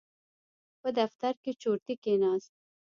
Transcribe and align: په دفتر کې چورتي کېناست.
په 0.81 0.89
دفتر 0.99 1.33
کې 1.43 1.51
چورتي 1.61 1.93
کېناست. 2.03 2.53